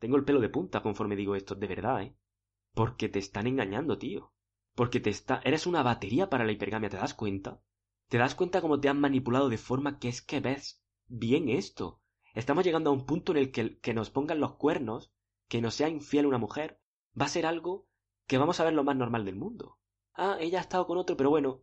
[0.00, 2.16] Tengo el pelo de punta conforme digo esto, de verdad, ¿eh?
[2.74, 4.32] Porque te están engañando, tío.
[4.74, 5.40] Porque te está...
[5.44, 7.60] Eres una batería para la hipergamia, ¿te das cuenta?
[8.08, 12.00] ¿Te das cuenta cómo te han manipulado de forma que es que ves bien esto?
[12.34, 15.12] Estamos llegando a un punto en el que, que nos pongan los cuernos,
[15.48, 16.80] que nos sea infiel una mujer,
[17.20, 17.86] va a ser algo
[18.26, 19.78] que vamos a ver lo más normal del mundo.
[20.14, 21.62] Ah, ella ha estado con otro, pero bueno,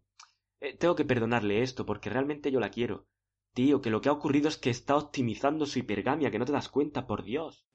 [0.60, 3.08] eh, tengo que perdonarle esto porque realmente yo la quiero.
[3.54, 6.52] Tío, que lo que ha ocurrido es que está optimizando su hipergamia, que no te
[6.52, 7.67] das cuenta, por Dios.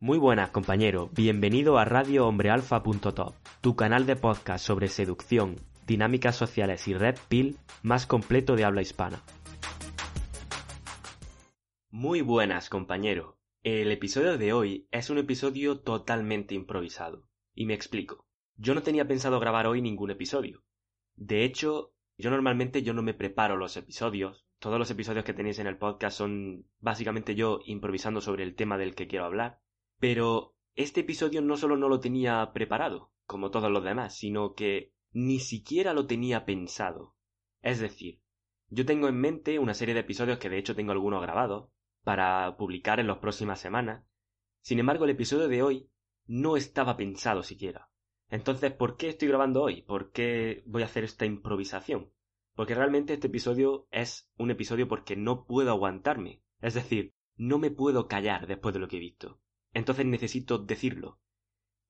[0.00, 1.10] Muy buenas, compañero.
[1.12, 5.56] Bienvenido a RadioHombreAlfa.top, tu canal de podcast sobre seducción,
[5.88, 9.24] dinámicas sociales y red pill más completo de habla hispana.
[11.90, 13.40] Muy buenas, compañero.
[13.64, 17.26] El episodio de hoy es un episodio totalmente improvisado.
[17.52, 18.24] Y me explico.
[18.56, 20.62] Yo no tenía pensado grabar hoy ningún episodio.
[21.16, 24.46] De hecho, yo normalmente yo no me preparo los episodios.
[24.60, 28.78] Todos los episodios que tenéis en el podcast son básicamente yo improvisando sobre el tema
[28.78, 29.60] del que quiero hablar.
[29.98, 34.92] Pero este episodio no solo no lo tenía preparado, como todos los demás, sino que
[35.12, 37.16] ni siquiera lo tenía pensado.
[37.62, 38.20] Es decir,
[38.70, 41.70] yo tengo en mente una serie de episodios que de hecho tengo algunos grabados
[42.04, 44.04] para publicar en las próximas semanas.
[44.60, 45.90] Sin embargo, el episodio de hoy
[46.26, 47.90] no estaba pensado siquiera.
[48.30, 49.82] Entonces, ¿por qué estoy grabando hoy?
[49.82, 52.12] ¿Por qué voy a hacer esta improvisación?
[52.54, 56.42] Porque realmente este episodio es un episodio porque no puedo aguantarme.
[56.60, 59.40] Es decir, no me puedo callar después de lo que he visto.
[59.78, 61.20] Entonces necesito decirlo.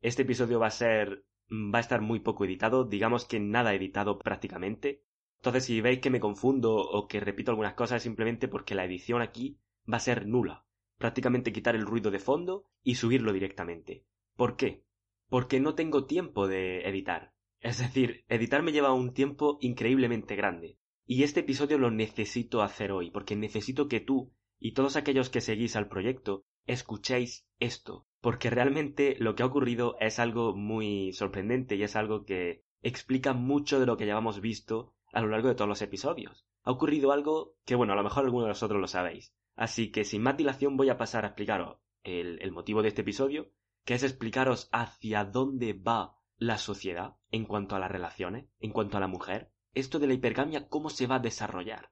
[0.03, 1.25] Este episodio va a ser.
[1.51, 5.03] va a estar muy poco editado, digamos que nada editado prácticamente.
[5.39, 8.85] Entonces si veis que me confundo o que repito algunas cosas es simplemente porque la
[8.85, 9.59] edición aquí
[9.91, 10.67] va a ser nula.
[10.99, 14.05] Prácticamente quitar el ruido de fondo y subirlo directamente.
[14.37, 14.85] ¿Por qué?
[15.31, 17.33] Porque no tengo tiempo de editar.
[17.61, 20.79] Es decir, editar me lleva un tiempo increíblemente grande.
[21.07, 25.41] Y este episodio lo necesito hacer hoy, porque necesito que tú y todos aquellos que
[25.41, 31.77] seguís al proyecto escuchéis esto, porque realmente lo que ha ocurrido es algo muy sorprendente
[31.77, 35.49] y es algo que explica mucho de lo que ya hemos visto a lo largo
[35.49, 36.47] de todos los episodios.
[36.63, 39.35] Ha ocurrido algo que, bueno, a lo mejor algunos de vosotros lo sabéis.
[39.57, 43.03] Así que sin más dilación voy a pasar a explicaros el, el motivo de este
[43.03, 43.51] episodio,
[43.85, 48.97] que es explicaros hacia dónde va la sociedad en cuanto a las relaciones, en cuanto
[48.97, 51.91] a la mujer, esto de la hipergamia, cómo se va a desarrollar.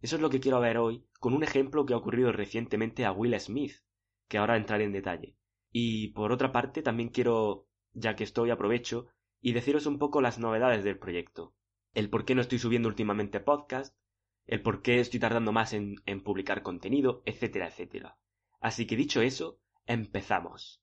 [0.00, 3.12] Eso es lo que quiero ver hoy con un ejemplo que ha ocurrido recientemente a
[3.12, 3.74] Will Smith,
[4.32, 5.36] que ahora entraré en detalle.
[5.72, 9.08] Y por otra parte, también quiero, ya que estoy, aprovecho
[9.42, 11.54] y deciros un poco las novedades del proyecto.
[11.92, 13.94] El por qué no estoy subiendo últimamente podcast,
[14.46, 18.16] el por qué estoy tardando más en, en publicar contenido, etcétera, etcétera.
[18.58, 20.82] Así que dicho eso, empezamos.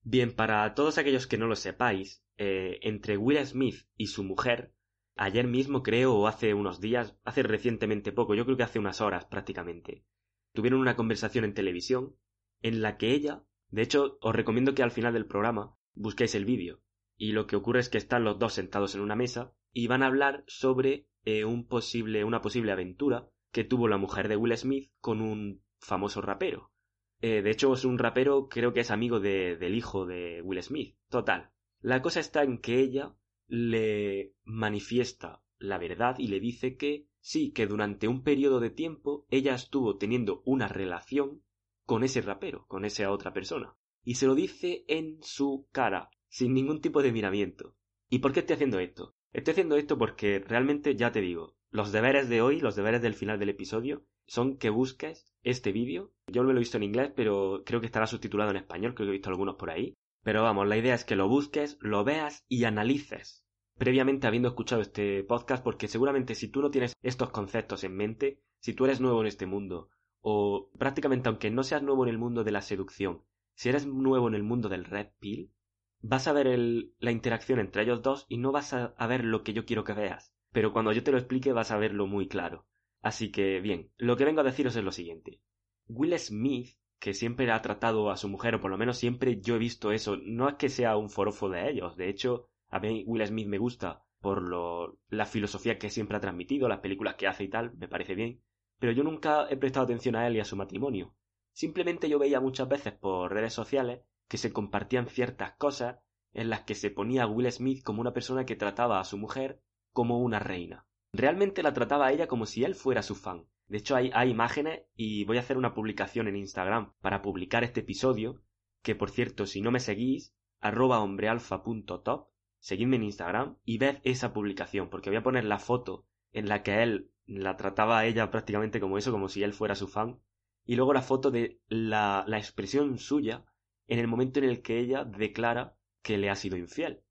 [0.00, 4.72] Bien, para todos aquellos que no lo sepáis, eh, entre Will Smith y su mujer,
[5.14, 9.02] ayer mismo creo, o hace unos días, hace recientemente poco, yo creo que hace unas
[9.02, 10.06] horas prácticamente,
[10.54, 12.16] tuvieron una conversación en televisión
[12.62, 16.44] en la que ella, de hecho, os recomiendo que al final del programa busquéis el
[16.44, 16.80] vídeo.
[17.16, 20.02] Y lo que ocurre es que están los dos sentados en una mesa y van
[20.02, 24.56] a hablar sobre eh, un posible, una posible aventura que tuvo la mujer de Will
[24.56, 26.72] Smith con un famoso rapero.
[27.20, 30.62] Eh, de hecho, es un rapero, creo que es amigo de, del hijo de Will
[30.62, 30.96] Smith.
[31.08, 31.50] Total.
[31.80, 33.14] La cosa está en que ella
[33.46, 39.26] le manifiesta la verdad y le dice que sí, que durante un periodo de tiempo
[39.30, 41.42] ella estuvo teniendo una relación
[41.84, 43.74] con ese rapero, con esa otra persona.
[44.04, 47.76] Y se lo dice en su cara, sin ningún tipo de miramiento.
[48.08, 49.14] ¿Y por qué estoy haciendo esto?
[49.32, 53.14] Estoy haciendo esto porque realmente ya te digo, los deberes de hoy, los deberes del
[53.14, 56.12] final del episodio, son que busques este vídeo.
[56.26, 58.94] Yo no me lo he visto en inglés, pero creo que estará subtitulado en español,
[58.94, 59.94] creo que he visto algunos por ahí.
[60.22, 63.44] Pero vamos, la idea es que lo busques, lo veas y analices.
[63.78, 68.40] Previamente habiendo escuchado este podcast, porque seguramente si tú no tienes estos conceptos en mente,
[68.60, 69.88] si tú eres nuevo en este mundo,
[70.22, 73.22] o prácticamente aunque no seas nuevo en el mundo de la seducción,
[73.54, 75.52] si eres nuevo en el mundo del red pill,
[76.00, 76.58] vas a ver
[76.98, 79.84] la interacción entre ellos dos y no vas a, a ver lo que yo quiero
[79.84, 80.32] que veas.
[80.52, 82.66] Pero cuando yo te lo explique vas a verlo muy claro.
[83.02, 85.40] Así que, bien, lo que vengo a deciros es lo siguiente.
[85.88, 89.56] Will Smith, que siempre ha tratado a su mujer, o por lo menos siempre yo
[89.56, 93.02] he visto eso, no es que sea un forofo de ellos, de hecho, a mí
[93.06, 97.26] Will Smith me gusta por lo, la filosofía que siempre ha transmitido, las películas que
[97.26, 98.40] hace y tal, me parece bien,
[98.82, 101.14] pero yo nunca he prestado atención a él y a su matrimonio.
[101.52, 106.00] Simplemente yo veía muchas veces por redes sociales que se compartían ciertas cosas
[106.32, 109.18] en las que se ponía a Will Smith como una persona que trataba a su
[109.18, 109.62] mujer
[109.92, 110.84] como una reina.
[111.12, 113.46] Realmente la trataba a ella como si él fuera su fan.
[113.68, 117.62] De hecho, hay, hay imágenes y voy a hacer una publicación en Instagram para publicar
[117.62, 118.42] este episodio,
[118.82, 122.26] que por cierto, si no me seguís, arroba hombrealfa.top,
[122.58, 126.64] seguidme en Instagram y ved esa publicación, porque voy a poner la foto en la
[126.64, 130.20] que él la trataba a ella prácticamente como eso, como si él fuera su fan,
[130.64, 133.44] y luego la foto de la, la expresión suya
[133.86, 137.02] en el momento en el que ella declara que le ha sido infiel.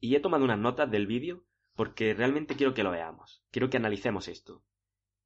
[0.00, 1.44] Y he tomado unas notas del vídeo
[1.74, 4.62] porque realmente quiero que lo veamos, quiero que analicemos esto.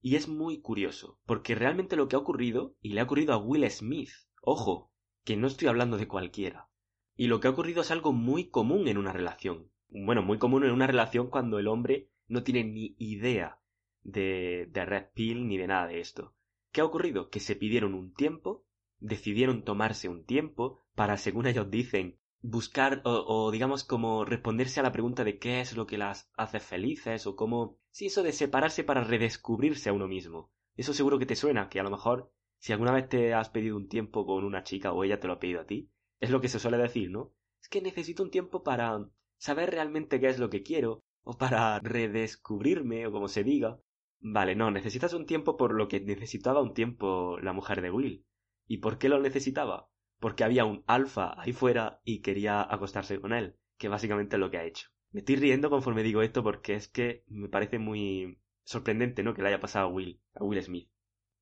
[0.00, 3.38] Y es muy curioso, porque realmente lo que ha ocurrido, y le ha ocurrido a
[3.38, 4.10] Will Smith,
[4.42, 4.92] ojo,
[5.24, 6.68] que no estoy hablando de cualquiera,
[7.16, 9.70] y lo que ha ocurrido es algo muy común en una relación.
[9.88, 13.58] Bueno, muy común en una relación cuando el hombre no tiene ni idea
[14.02, 16.34] de, de Red Pill ni de nada de esto.
[16.72, 17.30] ¿Qué ha ocurrido?
[17.30, 18.64] Que se pidieron un tiempo,
[18.98, 24.82] decidieron tomarse un tiempo para, según ellos dicen, buscar o, o, digamos como responderse a
[24.82, 27.78] la pregunta de qué es lo que las hace felices o cómo...
[27.90, 30.50] Sí, eso de separarse para redescubrirse a uno mismo.
[30.76, 33.76] Eso seguro que te suena, que a lo mejor si alguna vez te has pedido
[33.76, 35.90] un tiempo con una chica o ella te lo ha pedido a ti,
[36.20, 37.32] es lo que se suele decir, ¿no?
[37.62, 41.78] Es que necesito un tiempo para saber realmente qué es lo que quiero, o para
[41.78, 43.80] redescubrirme, o como se diga.
[44.20, 48.26] Vale, no, necesitas un tiempo por lo que necesitaba un tiempo la mujer de Will.
[48.66, 49.88] ¿Y por qué lo necesitaba?
[50.18, 54.50] Porque había un alfa ahí fuera y quería acostarse con él, que básicamente es lo
[54.50, 54.88] que ha hecho.
[55.12, 59.34] Me estoy riendo conforme digo esto porque es que me parece muy sorprendente, ¿no?
[59.34, 60.90] Que le haya pasado a Will, a Will Smith.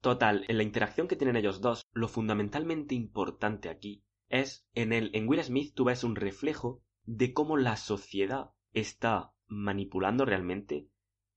[0.00, 5.10] Total, en la interacción que tienen ellos dos, lo fundamentalmente importante aquí es en el
[5.14, 10.88] en Will Smith tú ves un reflejo de cómo la sociedad está manipulando realmente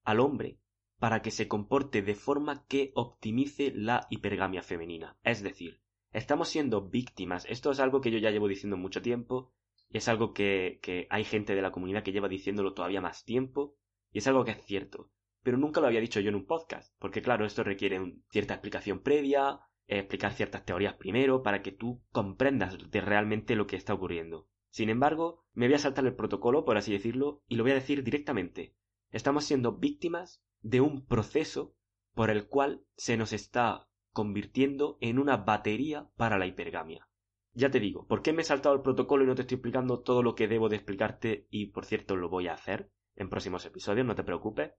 [0.03, 0.59] al hombre
[0.99, 5.17] para que se comporte de forma que optimice la hipergamia femenina.
[5.23, 5.81] Es decir,
[6.11, 7.45] estamos siendo víctimas.
[7.49, 9.53] Esto es algo que yo ya llevo diciendo mucho tiempo,
[9.89, 13.77] y es algo que, hay gente de la comunidad que lleva diciéndolo todavía más tiempo,
[14.11, 15.09] y es algo que es cierto.
[15.41, 18.99] Pero nunca lo había dicho yo en un podcast, porque claro, esto requiere cierta explicación
[18.99, 24.47] previa, explicar ciertas teorías primero para que tú comprendas de realmente lo que está ocurriendo.
[24.69, 27.75] Sin embargo, me voy a saltar el protocolo, por así decirlo, y lo voy a
[27.75, 28.75] decir directamente.
[29.11, 31.75] Estamos siendo víctimas de un proceso
[32.13, 37.07] por el cual se nos está convirtiendo en una batería para la hipergamia.
[37.53, 40.01] Ya te digo, ¿por qué me he saltado el protocolo y no te estoy explicando
[40.01, 41.47] todo lo que debo de explicarte?
[41.49, 44.73] Y por cierto, lo voy a hacer en próximos episodios, no te preocupes.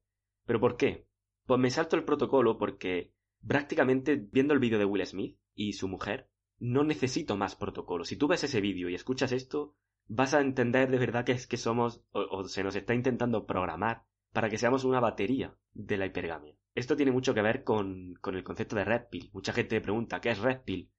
[0.47, 1.07] ¿Pero por qué?
[1.47, 3.13] Pues me salto el protocolo porque
[3.47, 6.29] prácticamente viendo el vídeo de Will Smith y su mujer,
[6.59, 8.05] no necesito más protocolo.
[8.05, 9.75] Si tú ves ese vídeo y escuchas esto,
[10.07, 14.05] vas a entender de verdad que es que somos, o, se nos está intentando programar
[14.33, 16.57] para que seamos una batería de la hipergamia.
[16.75, 19.31] Esto tiene mucho que ver con, con el concepto de Red Pill.
[19.33, 20.91] Mucha gente pregunta, ¿qué es Red Pill?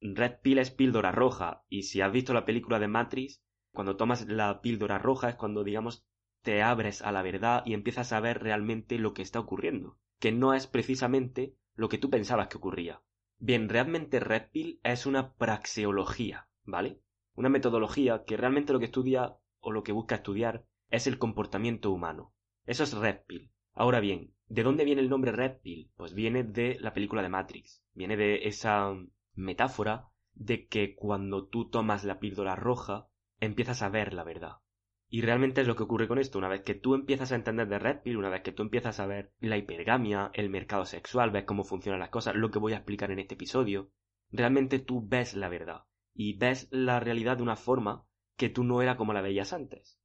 [0.00, 3.42] Red Pill es píldora roja, y si has visto la película de Matrix,
[3.72, 6.06] cuando tomas la píldora roja es cuando, digamos,
[6.42, 10.32] te abres a la verdad y empiezas a ver realmente lo que está ocurriendo, que
[10.32, 13.02] no es precisamente lo que tú pensabas que ocurría.
[13.38, 17.00] Bien, realmente Red Pill es una praxeología, ¿vale?
[17.34, 21.90] Una metodología que realmente lo que estudia o lo que busca estudiar es el comportamiento
[21.90, 22.32] humano.
[22.66, 23.50] Eso es Red Pill.
[23.72, 25.92] Ahora bien, ¿de dónde viene el nombre Red Pill?
[25.96, 27.84] Pues viene de la película de Matrix.
[27.94, 28.92] Viene de esa
[29.34, 33.08] metáfora de que cuando tú tomas la píldora roja,
[33.40, 34.56] empiezas a ver la verdad.
[35.08, 36.38] Y realmente es lo que ocurre con esto.
[36.38, 38.98] Una vez que tú empiezas a entender de Red Pill, una vez que tú empiezas
[38.98, 42.72] a ver la hipergamia, el mercado sexual, ves cómo funcionan las cosas, lo que voy
[42.72, 43.90] a explicar en este episodio,
[44.32, 45.84] realmente tú ves la verdad.
[46.12, 48.04] Y ves la realidad de una forma
[48.36, 50.00] que tú no era como la veías antes.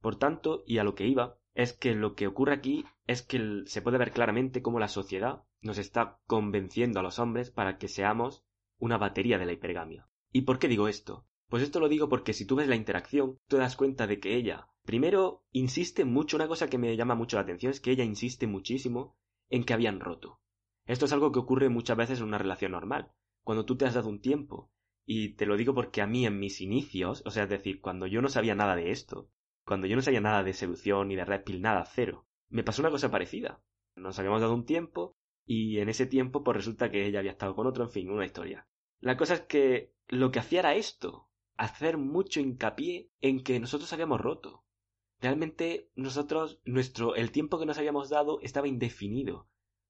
[0.00, 3.62] Por tanto, y a lo que iba, es que lo que ocurre aquí es que
[3.66, 7.88] se puede ver claramente cómo la sociedad nos está convenciendo a los hombres para que
[7.88, 8.44] seamos
[8.78, 10.08] una batería de la hipergamia.
[10.32, 11.26] ¿Y por qué digo esto?
[11.48, 14.36] Pues esto lo digo porque si tú ves la interacción, te das cuenta de que
[14.36, 18.04] ella, primero, insiste mucho, una cosa que me llama mucho la atención es que ella
[18.04, 19.16] insiste muchísimo
[19.48, 20.40] en que habían roto.
[20.86, 23.12] Esto es algo que ocurre muchas veces en una relación normal.
[23.42, 24.70] Cuando tú te has dado un tiempo,
[25.04, 28.06] y te lo digo porque a mí en mis inicios, o sea, es decir, cuando
[28.06, 29.28] yo no sabía nada de esto,
[29.70, 32.82] cuando yo no sabía nada de seducción ni de red pill, nada, cero, me pasó
[32.82, 33.62] una cosa parecida.
[33.94, 35.14] Nos habíamos dado un tiempo
[35.46, 38.26] y en ese tiempo pues resulta que ella había estado con otro, en fin, una
[38.26, 38.66] historia.
[38.98, 43.92] La cosa es que lo que hacía era esto, hacer mucho hincapié en que nosotros
[43.92, 44.64] habíamos roto.
[45.20, 49.46] Realmente nosotros, nuestro, el tiempo que nos habíamos dado estaba indefinido.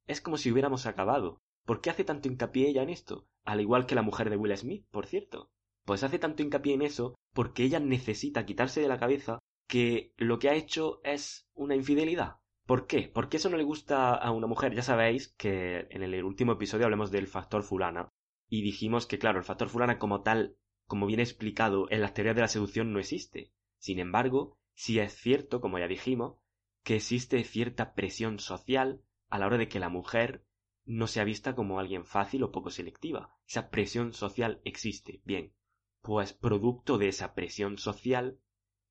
[0.07, 1.41] Es como si hubiéramos acabado.
[1.65, 3.27] ¿Por qué hace tanto hincapié ella en esto?
[3.45, 5.51] Al igual que la mujer de Will Smith, por cierto.
[5.87, 9.39] Pues hace tanto hincapié en eso porque ella necesita quitarse de la cabeza
[9.71, 12.39] que lo que ha hecho es una infidelidad.
[12.67, 13.09] ¿Por qué?
[13.09, 14.75] Porque eso no le gusta a una mujer.
[14.75, 18.09] Ya sabéis que en el último episodio hablamos del factor fulana
[18.49, 22.35] y dijimos que, claro, el factor fulana como tal como bien explicado en las teorías
[22.35, 23.53] de la seducción, no existe.
[23.79, 26.39] Sin embargo, sí es cierto, como ya dijimos,
[26.83, 30.45] que existe cierta presión social a la hora de que la mujer
[30.85, 33.37] no sea vista como alguien fácil o poco selectiva.
[33.47, 35.23] Esa presión social existe.
[35.25, 35.55] Bien,
[36.03, 38.41] pues producto de esa presión social,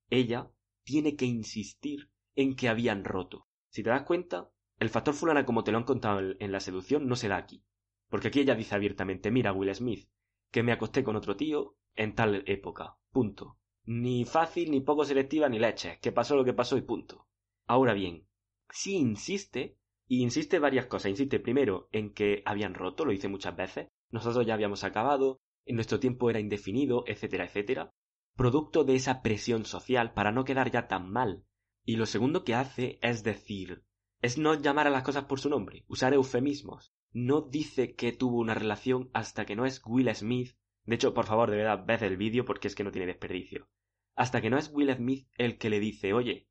[0.08, 0.50] ella
[0.90, 3.46] tiene que insistir en que habían roto.
[3.68, 7.06] Si te das cuenta, el factor fulana como te lo han contado en la seducción
[7.06, 7.62] no se da aquí.
[8.08, 10.08] Porque aquí ella dice abiertamente, mira Will Smith,
[10.50, 12.96] que me acosté con otro tío en tal época.
[13.12, 13.56] Punto.
[13.84, 16.00] Ni fácil, ni poco selectiva, ni leche.
[16.02, 17.28] Que pasó lo que pasó y punto.
[17.68, 18.26] Ahora bien,
[18.68, 19.76] si insiste,
[20.08, 21.10] y insiste varias cosas.
[21.10, 23.86] Insiste primero en que habían roto, lo dice muchas veces.
[24.10, 27.94] Nosotros ya habíamos acabado, en nuestro tiempo era indefinido, etcétera, etcétera.
[28.36, 31.44] Producto de esa presión social para no quedar ya tan mal.
[31.84, 33.84] Y lo segundo que hace es decir,
[34.22, 36.92] es no llamar a las cosas por su nombre, usar eufemismos.
[37.12, 40.56] No dice que tuvo una relación hasta que no es Will Smith.
[40.84, 43.68] De hecho, por favor, de verdad, ved el vídeo porque es que no tiene desperdicio.
[44.14, 46.48] Hasta que no es Will Smith el que le dice, oye,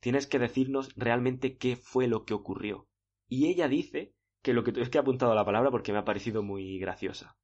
[0.00, 2.88] tienes que decirnos realmente qué fue lo que ocurrió.
[3.28, 6.04] Y ella dice que lo que es que he apuntado la palabra porque me ha
[6.04, 7.36] parecido muy graciosa.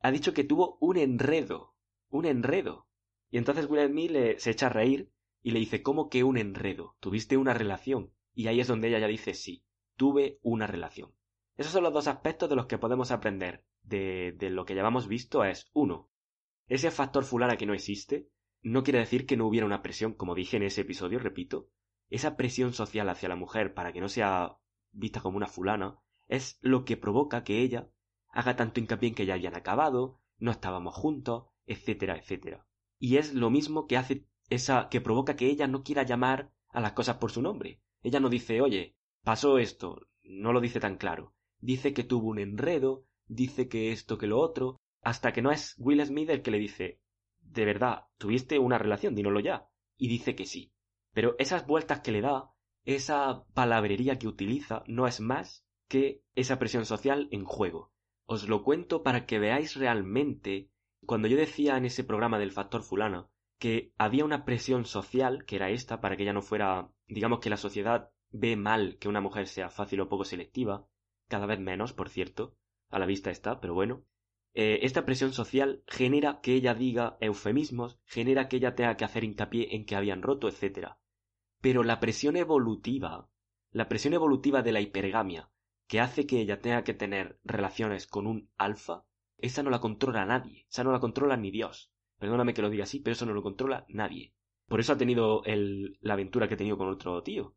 [0.00, 1.74] Ha dicho que tuvo un enredo.
[2.08, 2.88] Un enredo.
[3.32, 5.10] Y entonces Will Smith se echa a reír
[5.42, 6.96] y le dice, ¿cómo que un enredo?
[7.00, 8.12] ¿Tuviste una relación?
[8.34, 9.64] Y ahí es donde ella ya dice sí,
[9.96, 11.12] tuve una relación.
[11.56, 15.08] Esos son los dos aspectos de los que podemos aprender de, de lo que hemos
[15.08, 16.10] visto es uno,
[16.68, 18.28] ese factor fulana que no existe
[18.62, 21.68] no quiere decir que no hubiera una presión, como dije en ese episodio, repito,
[22.10, 24.58] esa presión social hacia la mujer para que no sea
[24.92, 25.98] vista como una fulana
[26.28, 27.90] es lo que provoca que ella
[28.28, 32.66] haga tanto hincapié en que ya habían acabado, no estábamos juntos, etcétera, etcétera.
[33.02, 36.80] Y es lo mismo que hace esa que provoca que ella no quiera llamar a
[36.80, 37.80] las cosas por su nombre.
[38.04, 38.94] Ella no dice, oye,
[39.24, 41.34] pasó esto, no lo dice tan claro.
[41.58, 45.74] Dice que tuvo un enredo, dice que esto, que lo otro, hasta que no es
[45.78, 47.00] Will Smith el que le dice,
[47.40, 49.16] de verdad, ¿tuviste una relación?
[49.16, 49.68] Dínoslo ya.
[49.96, 50.72] Y dice que sí.
[51.12, 52.52] Pero esas vueltas que le da,
[52.84, 57.90] esa palabrería que utiliza, no es más que esa presión social en juego.
[58.26, 60.70] Os lo cuento para que veáis realmente,
[61.06, 65.56] cuando yo decía en ese programa del factor fulano, que había una presión social, que
[65.56, 69.20] era esta, para que ella no fuera, digamos que la sociedad ve mal que una
[69.20, 70.86] mujer sea fácil o poco selectiva,
[71.28, 72.56] cada vez menos, por cierto,
[72.90, 74.04] a la vista está, pero bueno.
[74.54, 79.24] Eh, esta presión social genera que ella diga eufemismos, genera que ella tenga que hacer
[79.24, 80.96] hincapié en que habían roto, etc.
[81.60, 83.30] Pero la presión evolutiva,
[83.70, 85.50] la presión evolutiva de la hipergamia,
[85.86, 89.06] que hace que ella tenga que tener relaciones con un alfa,
[89.42, 91.92] esa no la controla nadie, esa no la controla ni Dios.
[92.18, 94.32] Perdóname que lo diga así, pero eso no lo controla nadie.
[94.66, 97.56] Por eso ha tenido el, la aventura que ha tenido con otro tío.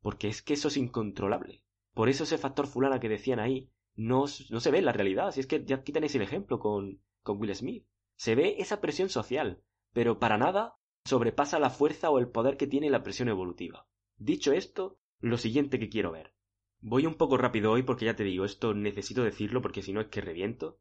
[0.00, 1.62] Porque es que eso es incontrolable.
[1.92, 5.32] Por eso ese factor fulana que decían ahí no, no se ve en la realidad.
[5.32, 7.84] Si es que ya aquí tenéis el ejemplo con, con Will Smith.
[8.14, 12.66] Se ve esa presión social, pero para nada sobrepasa la fuerza o el poder que
[12.66, 13.88] tiene la presión evolutiva.
[14.16, 16.32] Dicho esto, lo siguiente que quiero ver.
[16.80, 20.00] Voy un poco rápido hoy porque ya te digo, esto necesito decirlo porque si no
[20.00, 20.78] es que reviento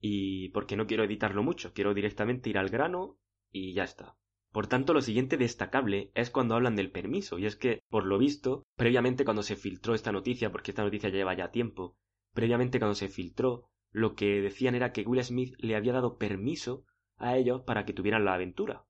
[0.00, 3.18] y porque no quiero editarlo mucho, quiero directamente ir al grano
[3.50, 4.16] y ya está.
[4.52, 8.18] Por tanto, lo siguiente destacable es cuando hablan del permiso, y es que, por lo
[8.18, 11.96] visto, previamente cuando se filtró esta noticia, porque esta noticia lleva ya tiempo,
[12.32, 16.84] previamente cuando se filtró, lo que decían era que Will Smith le había dado permiso
[17.16, 18.86] a ellos para que tuvieran la aventura.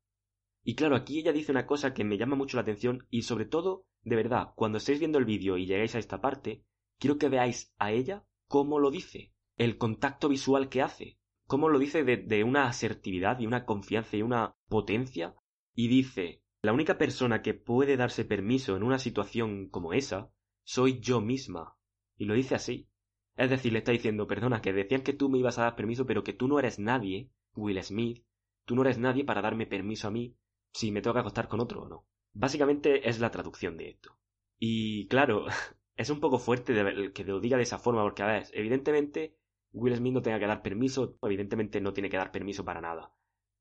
[0.62, 3.46] Y claro, aquí ella dice una cosa que me llama mucho la atención y sobre
[3.46, 6.64] todo, de verdad, cuando estéis viendo el vídeo y llegáis a esta parte,
[6.98, 11.78] quiero que veáis a ella cómo lo dice el contacto visual que hace, cómo lo
[11.78, 15.34] dice de, una asertividad y una confianza y una potencia,
[15.74, 20.30] y dice, la única persona que puede darse permiso en una situación como esa,
[20.64, 21.76] soy yo misma.
[22.16, 22.88] Y lo dice así.
[23.36, 26.06] Es decir, le está diciendo, perdona, que decían que tú me ibas a dar permiso,
[26.06, 28.24] pero que tú no eres nadie, Will Smith,
[28.64, 30.36] tú no eres nadie para darme permiso a mí
[30.72, 32.06] si me que acostar con otro o no.
[32.32, 34.18] Básicamente es la traducción de esto.
[34.58, 35.46] Y claro,
[35.96, 36.74] es un poco fuerte
[37.14, 39.37] que lo diga de esa forma, porque a ver, evidentemente
[39.72, 43.12] Will Smith no tenga que dar permiso, evidentemente no tiene que dar permiso para nada.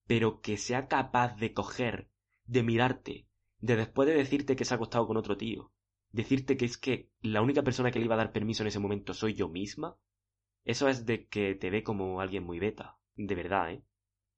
[0.05, 2.09] Pero que sea capaz de coger,
[2.45, 3.27] de mirarte,
[3.59, 5.71] de después de decirte que se ha acostado con otro tío,
[6.11, 8.79] decirte que es que la única persona que le iba a dar permiso en ese
[8.79, 9.97] momento soy yo misma,
[10.63, 13.83] eso es de que te ve como alguien muy beta, de verdad, ¿eh?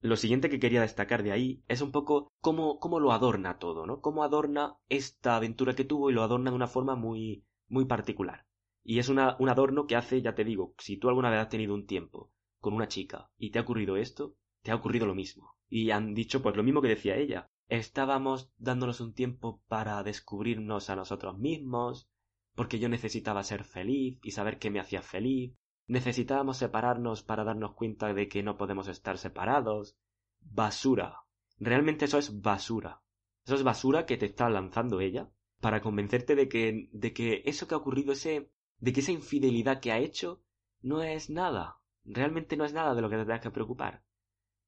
[0.01, 3.85] Lo siguiente que quería destacar de ahí es un poco cómo, cómo lo adorna todo,
[3.85, 3.99] ¿no?
[3.99, 8.45] Cómo adorna esta aventura que tuvo y lo adorna de una forma muy, muy particular.
[8.83, 11.74] Y es un adorno que hace, ya te digo, si tú alguna vez has tenido
[11.74, 15.55] un tiempo con una chica y te ha ocurrido esto, te ha ocurrido lo mismo.
[15.69, 17.50] Y han dicho pues lo mismo que decía ella.
[17.67, 22.09] Estábamos dándonos un tiempo para descubrirnos a nosotros mismos,
[22.55, 25.55] porque yo necesitaba ser feliz y saber qué me hacía feliz.
[25.88, 29.95] Necesitábamos separarnos para darnos cuenta de que no podemos estar separados.
[30.41, 31.19] Basura.
[31.59, 33.01] Realmente eso es basura.
[33.45, 37.67] Eso es basura que te está lanzando ella para convencerte de que, de que eso
[37.67, 40.41] que ha ocurrido, ese, de que esa infidelidad que ha hecho
[40.81, 44.03] no es nada, realmente no es nada de lo que te tengas que preocupar.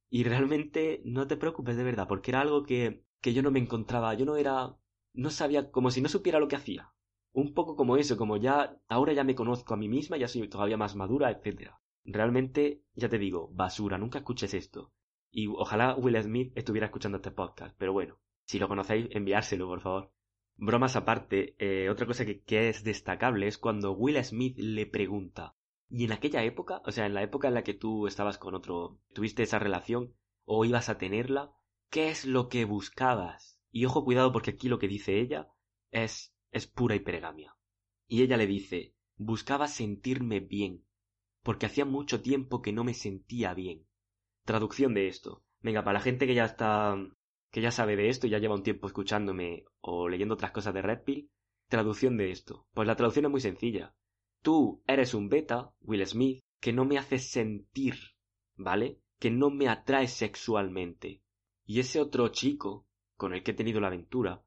[0.09, 3.59] Y realmente no te preocupes de verdad, porque era algo que que yo no me
[3.59, 4.75] encontraba, yo no era,
[5.13, 6.91] no sabía, como si no supiera lo que hacía.
[7.33, 10.49] Un poco como eso, como ya, ahora ya me conozco a mí misma, ya soy
[10.49, 11.71] todavía más madura, etc.
[12.03, 14.91] Realmente, ya te digo, basura, nunca escuches esto.
[15.29, 19.81] Y ojalá Will Smith estuviera escuchando este podcast, pero bueno, si lo conocéis, enviárselo, por
[19.81, 20.11] favor.
[20.63, 25.55] Bromas aparte, eh, otra cosa que, es destacable es cuando Will Smith le pregunta,
[25.89, 28.53] y en aquella época, o sea, en la época en la que tú estabas con
[28.53, 30.13] otro, tuviste esa relación
[30.45, 31.51] o ibas a tenerla,
[31.89, 33.57] ¿qué es lo que buscabas?
[33.71, 35.49] Y ojo cuidado porque aquí lo que dice ella
[35.89, 37.57] es es pura hipergamia.
[38.07, 40.85] Y ella le dice, buscaba sentirme bien,
[41.41, 43.87] porque hacía mucho tiempo que no me sentía bien.
[44.45, 45.43] Traducción de esto.
[45.61, 46.95] Venga, para la gente que ya está
[47.51, 50.73] que ya sabe de esto y ya lleva un tiempo escuchándome o leyendo otras cosas
[50.73, 51.29] de Red Pill,
[51.67, 52.65] traducción de esto.
[52.73, 53.93] Pues la traducción es muy sencilla.
[54.41, 57.95] Tú eres un beta, Will Smith, que no me hace sentir,
[58.55, 59.01] ¿vale?
[59.19, 61.21] Que no me atrae sexualmente.
[61.65, 64.43] Y ese otro chico, con el que he tenido la aventura,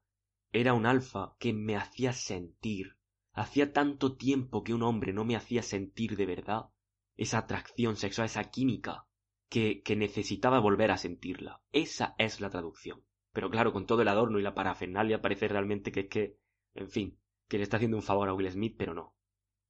[0.51, 2.97] era un alfa que me hacía sentir.
[3.33, 6.69] Hacía tanto tiempo que un hombre no me hacía sentir de verdad
[7.17, 9.04] esa atracción sexual, esa química,
[9.49, 11.61] que, necesitaba volver a sentirla.
[11.71, 13.03] Esa es la traducción.
[13.31, 16.37] Pero claro, con todo el adorno y la parafernalia parece realmente que es que,
[16.73, 19.15] en fin, que le está haciendo un favor a Will Smith, pero no.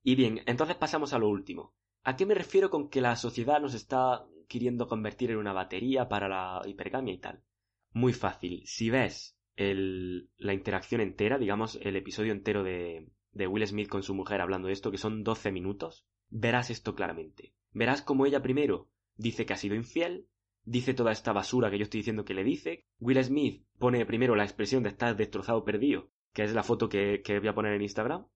[0.04, 1.74] Y bien, entonces pasamos a lo último.
[2.04, 6.08] ¿A qué me refiero con que la sociedad nos está queriendo convertir en una batería
[6.08, 7.44] para la hipergamia y tal?
[7.92, 8.62] Muy fácil.
[8.66, 14.04] Si ves el, la interacción entera, digamos, el episodio entero de, de Will Smith con
[14.04, 17.54] su mujer hablando de esto, que son 12 minutos, verás esto claramente.
[17.72, 20.28] Verás como ella primero dice que ha sido infiel,
[20.64, 22.86] dice toda esta basura que yo estoy diciendo que le dice.
[23.00, 27.22] Will Smith pone primero la expresión de estar destrozado perdido, que es la foto que,
[27.24, 28.28] que voy a poner en Instagram,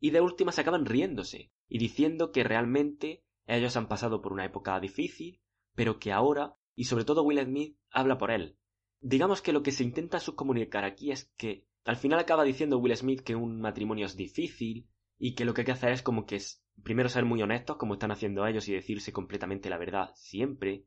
[0.00, 4.78] y de últimas acaban riéndose y diciendo que realmente ellos han pasado por una época
[4.80, 5.40] difícil,
[5.74, 8.56] pero que ahora, y sobre todo Will Smith, habla por él.
[9.00, 12.96] Digamos que lo que se intenta subcomunicar aquí es que al final acaba diciendo Will
[12.96, 14.88] Smith que un matrimonio es difícil
[15.18, 17.76] y que lo que hay que hacer es como que es primero ser muy honestos
[17.76, 20.86] como están haciendo ellos y decirse completamente la verdad siempre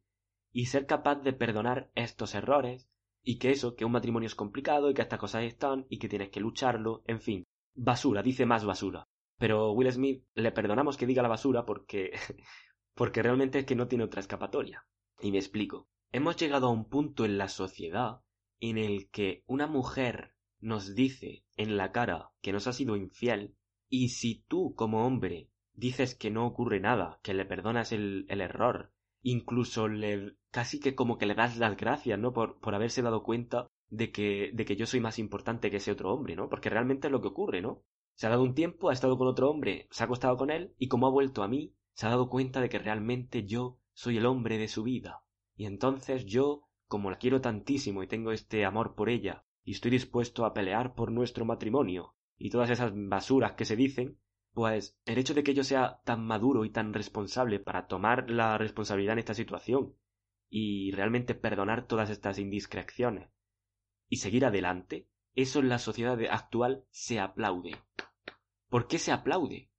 [0.52, 2.90] y ser capaz de perdonar estos errores
[3.24, 6.08] y que eso, que un matrimonio es complicado y que estas cosas están y que
[6.08, 7.44] tienes que lucharlo, en fin,
[7.76, 9.10] basura, dice más basura.
[9.38, 12.12] Pero Will Smith le perdonamos que diga la basura porque
[12.96, 14.86] porque realmente es que no tiene otra escapatoria.
[15.20, 15.90] Y me explico.
[16.12, 18.22] Hemos llegado a un punto en la sociedad
[18.62, 23.57] en el que una mujer nos dice en la cara que nos ha sido infiel
[23.90, 28.42] y si tú como hombre dices que no ocurre nada, que le perdonas el, el
[28.42, 32.34] error, incluso le casi que como que le das las gracias, ¿no?
[32.34, 35.92] Por, por haberse dado cuenta de que, de que yo soy más importante que ese
[35.92, 36.50] otro hombre, ¿no?
[36.50, 37.84] Porque realmente es lo que ocurre, ¿no?
[38.16, 40.74] Se ha dado un tiempo, ha estado con otro hombre, se ha acostado con él,
[40.78, 44.18] y como ha vuelto a mí, se ha dado cuenta de que realmente yo soy
[44.18, 45.24] el hombre de su vida.
[45.56, 49.92] Y entonces yo, como la quiero tantísimo y tengo este amor por ella, y estoy
[49.92, 54.20] dispuesto a pelear por nuestro matrimonio, y todas esas basuras que se dicen,
[54.54, 58.58] pues el hecho de que yo sea tan maduro y tan responsable para tomar la
[58.58, 59.96] responsabilidad en esta situación,
[60.50, 63.30] y realmente perdonar todas estas indiscreciones,
[64.10, 67.78] y seguir adelante, eso en la sociedad actual se aplaude.
[68.70, 69.70] ¿Por qué se aplaude?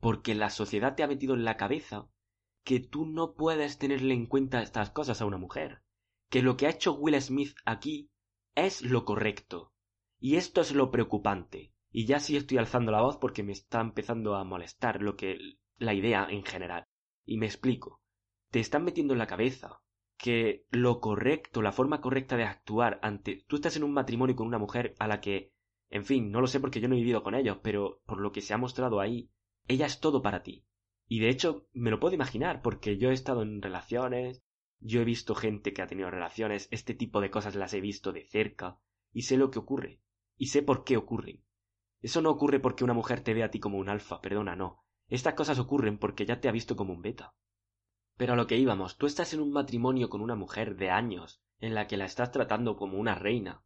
[0.00, 2.08] Porque la sociedad te ha metido en la cabeza
[2.64, 5.82] que tú no puedes tenerle en cuenta estas cosas a una mujer,
[6.28, 8.10] que lo que ha hecho Will Smith aquí
[8.54, 9.72] es lo correcto.
[10.18, 11.71] Y esto es lo preocupante.
[11.92, 15.38] Y ya sí estoy alzando la voz porque me está empezando a molestar lo que
[15.76, 16.86] la idea en general.
[17.24, 18.00] Y me explico.
[18.50, 19.82] Te están metiendo en la cabeza
[20.16, 23.44] que lo correcto, la forma correcta de actuar ante...
[23.46, 25.52] Tú estás en un matrimonio con una mujer a la que...
[25.90, 28.32] En fin, no lo sé porque yo no he vivido con ellos, pero por lo
[28.32, 29.30] que se ha mostrado ahí,
[29.68, 30.64] ella es todo para ti.
[31.06, 34.42] Y de hecho, me lo puedo imaginar, porque yo he estado en relaciones,
[34.80, 38.12] yo he visto gente que ha tenido relaciones, este tipo de cosas las he visto
[38.12, 38.78] de cerca,
[39.12, 40.00] y sé lo que ocurre,
[40.38, 41.42] y sé por qué ocurren.
[42.02, 44.84] Eso no ocurre porque una mujer te ve a ti como un alfa, perdona, no.
[45.08, 47.34] Estas cosas ocurren porque ya te ha visto como un beta.
[48.16, 51.40] Pero a lo que íbamos, tú estás en un matrimonio con una mujer de años,
[51.60, 53.64] en la que la estás tratando como una reina,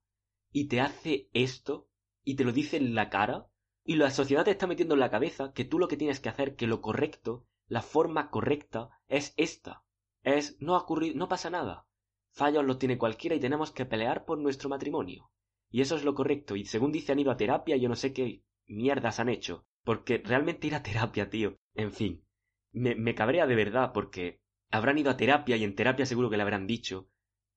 [0.53, 1.89] y te hace esto,
[2.25, 3.49] y te lo dice en la cara,
[3.85, 6.29] y la sociedad te está metiendo en la cabeza que tú lo que tienes que
[6.29, 9.85] hacer, que lo correcto, la forma correcta, es esta.
[10.23, 11.87] Es no ocurrir, no pasa nada.
[12.33, 15.31] Fallos los tiene cualquiera y tenemos que pelear por nuestro matrimonio.
[15.71, 16.57] Y eso es lo correcto.
[16.57, 19.67] Y según dice han ido a terapia, yo no sé qué mierdas han hecho.
[19.85, 21.59] Porque realmente ir a terapia, tío.
[21.75, 22.25] En fin.
[22.73, 26.37] Me, me cabrea de verdad porque habrán ido a terapia y en terapia seguro que
[26.37, 27.09] le habrán dicho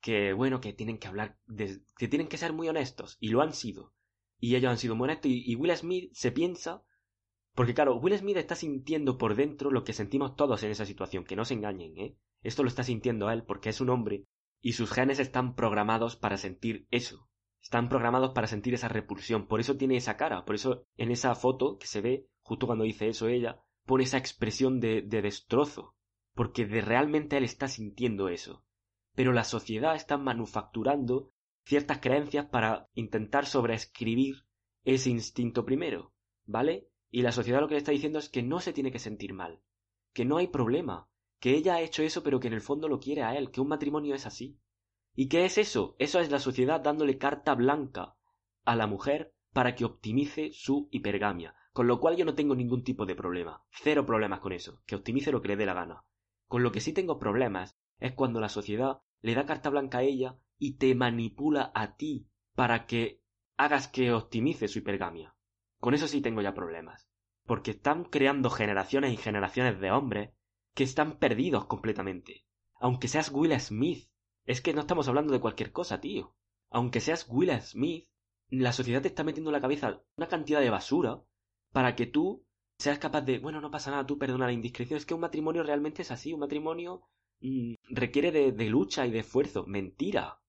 [0.02, 1.38] que, bueno, que tienen que hablar,
[1.98, 3.94] que tienen que ser muy honestos, y lo han sido.
[4.40, 6.84] Y ellos han sido muy honestos, y, Will Smith se piensa,
[7.54, 11.26] porque claro, Will Smith está sintiendo por dentro lo que sentimos todos en esa situación,
[11.26, 12.16] que no se engañen, ¿eh?
[12.42, 14.26] Esto lo está sintiendo él porque es un hombre,
[14.62, 17.29] y sus genes están programados para sentir eso.
[17.62, 19.48] Están programados para sentir esa repulsión.
[19.48, 20.46] Por eso tiene esa cara.
[20.46, 24.18] Por eso en esa foto que se ve, justo cuando dice eso ella, pone esa
[24.18, 25.96] expresión de, de destrozo.
[26.34, 28.64] Porque de realmente él está sintiendo eso.
[29.16, 31.32] Pero la sociedad está manufacturando
[31.66, 34.46] ciertas creencias para intentar sobreescribir
[34.84, 36.14] ese instinto primero.
[36.46, 36.90] ¿Vale?
[37.12, 39.34] Y la sociedad lo que le está diciendo es que no se tiene que sentir
[39.34, 39.62] mal.
[40.14, 41.10] Que no hay problema.
[41.40, 43.52] Que ella ha hecho eso pero que en el fondo lo quiere a él.
[43.52, 44.58] Que un matrimonio es así.
[45.20, 45.98] ¿Y qué es eso?
[46.00, 48.16] Eso es la sociedad dándole carta blanca
[48.64, 51.56] a la mujer para que optimice su hipergamia.
[51.74, 53.66] Con lo cual yo no tengo ningún tipo de problema.
[53.70, 54.82] Cero problemas con eso.
[54.86, 56.06] Que optimice lo que le dé la gana.
[56.48, 60.04] Con lo que sí tengo problemas es cuando la sociedad le da carta blanca a
[60.04, 63.22] ella y te manipula a ti para que
[63.58, 65.36] hagas que optimice su hipergamia.
[65.82, 67.10] Con eso sí tengo ya problemas.
[67.46, 70.30] Porque están creando generaciones y generaciones de hombres
[70.74, 72.46] que están perdidos completamente.
[72.80, 74.10] Aunque seas Will Smith,
[74.46, 76.36] es que no estamos hablando de cualquier cosa, tío.
[76.70, 78.10] Aunque seas Will Smith,
[78.50, 81.24] la sociedad te está metiendo en la cabeza una cantidad de basura
[81.72, 82.46] para que tú
[82.78, 84.98] seas capaz de, bueno, no pasa nada, tú perdona la indiscreción.
[84.98, 86.34] Es que un matrimonio realmente es así.
[86.34, 87.04] Un matrimonio
[87.42, 89.66] mm, requiere de, lucha y de esfuerzo.
[89.68, 90.42] Mentira.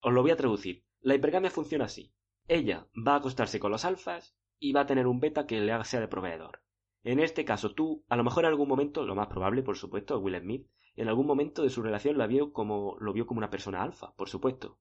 [0.00, 0.84] Os lo voy a traducir.
[1.00, 2.12] La hipergamia funciona así.
[2.48, 5.72] Ella va a acostarse con los alfas y va a tener un beta que le
[5.72, 6.62] haga sea de proveedor.
[7.02, 10.18] En este caso, tú, a lo mejor en algún momento, lo más probable, por supuesto,
[10.18, 13.50] Will Smith, en algún momento de su relación la vio como, lo vio como una
[13.50, 14.78] persona alfa, por supuesto.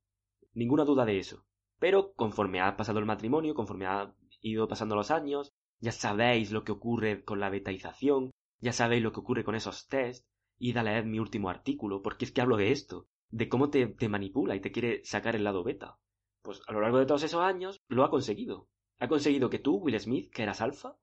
[0.54, 1.46] Ninguna duda de eso.
[1.78, 6.64] Pero conforme ha pasado el matrimonio, conforme ha ido pasando los años, ya sabéis lo
[6.64, 10.26] que ocurre con la betaización, ya sabéis lo que ocurre con esos tests,
[10.58, 13.88] id a leer mi último artículo, porque es que hablo de esto, de cómo te,
[13.88, 16.00] te manipula y te quiere sacar el lado beta.
[16.42, 18.70] Pues a lo largo de todos esos años lo ha conseguido.
[19.00, 20.98] Ha conseguido que tú, Will Smith, que eras alfa,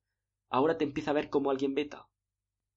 [0.49, 2.09] ahora te empieza a ver como alguien beta.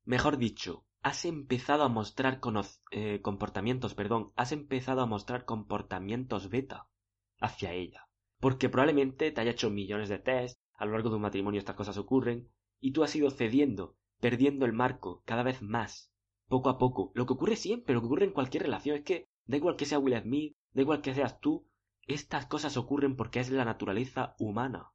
[0.03, 2.41] Mejor dicho, has empezado a mostrar
[2.89, 6.87] eh, comportamientos, perdón, has empezado a mostrar comportamientos beta
[7.39, 8.07] hacia ella.
[8.39, 11.75] Porque probablemente te haya hecho millones de tests, a lo largo de un matrimonio estas
[11.75, 16.11] cosas ocurren, y tú has ido cediendo, perdiendo el marco cada vez más,
[16.47, 17.11] poco a poco.
[17.13, 19.85] Lo que ocurre siempre, lo que ocurre en cualquier relación, es que da igual que
[19.85, 21.67] sea Will Smith, da igual que seas tú,
[22.07, 24.91] estas cosas ocurren porque es la naturaleza humana.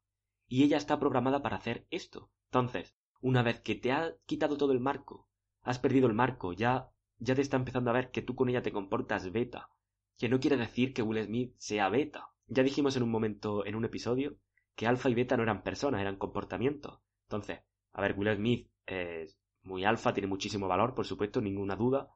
[0.49, 2.33] Y ella está programada para hacer esto.
[2.47, 5.29] Entonces, una vez que te ha quitado todo el marco,
[5.63, 8.63] has perdido el marco, ya, ya te está empezando a ver que tú con ella
[8.63, 9.71] te comportas beta.
[10.19, 12.29] Que no quiere decir que Will Smith sea beta.
[12.47, 14.37] Ya dijimos en un momento, en un episodio,
[14.75, 17.01] que alfa y beta no eran personas, eran comportamientos.
[17.25, 17.61] Entonces,
[17.93, 22.11] a ver, Will Smith es muy alfa, tiene muchísimo valor, por supuesto, ninguna duda,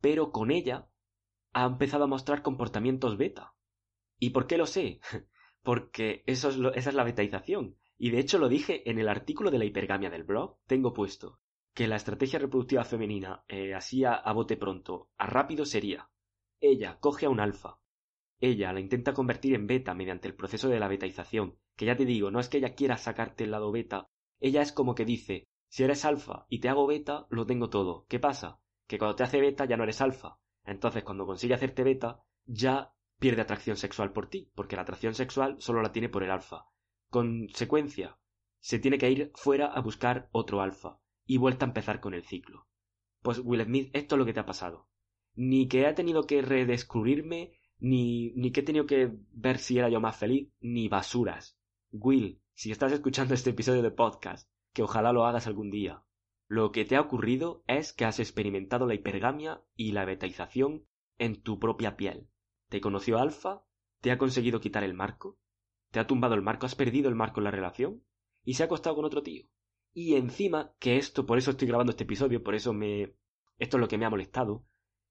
[0.00, 0.88] pero con ella
[1.52, 3.54] ha empezado a mostrar comportamientos beta.
[4.18, 5.00] ¿Y por qué lo sé?
[5.62, 7.76] Porque eso es esa es la betaización.
[7.96, 10.58] Y de hecho lo dije en el artículo de la hipergamia del blog.
[10.66, 11.40] Tengo puesto
[11.74, 16.08] que la estrategia reproductiva femenina, eh, así a, bote pronto, a rápido sería,
[16.60, 17.80] ella coge a un alfa,
[18.38, 22.04] ella la intenta convertir en beta mediante el proceso de la betaización, que ya te
[22.04, 24.08] digo, no es que ella quiera sacarte el lado beta,
[24.38, 28.06] ella es como que dice, si eres alfa y te hago beta, lo tengo todo.
[28.08, 28.60] ¿Qué pasa?
[28.86, 30.38] Que cuando te hace beta ya no eres alfa.
[30.64, 35.56] Entonces cuando consigue hacerte beta, ya pierde atracción sexual por ti, porque la atracción sexual
[35.58, 36.66] solo la tiene por el alfa.
[37.10, 38.18] Consecuencia,
[38.60, 42.24] se tiene que ir fuera a buscar otro alfa y vuelta a empezar con el
[42.24, 42.66] ciclo.
[43.22, 44.88] Pues Will Smith, esto es lo que te ha pasado.
[45.34, 49.88] Ni que he tenido que redescubrirme, ni, ni que he tenido que ver si era
[49.88, 51.58] yo más feliz, ni basuras.
[51.90, 56.04] Will, si estás escuchando este episodio de podcast, que ojalá lo hagas algún día,
[56.46, 60.86] lo que te ha ocurrido es que has experimentado la hipergamia y la betaización
[61.18, 62.28] en tu propia piel.
[62.68, 63.64] Te conoció Alfa,
[64.00, 65.38] te ha conseguido quitar el marco,
[65.90, 68.04] te ha tumbado el marco, has perdido el marco en la relación
[68.44, 69.46] y se ha acostado con otro tío.
[69.96, 73.14] Y encima, que esto, por eso estoy grabando este episodio, por eso me...
[73.58, 74.66] esto es lo que me ha molestado,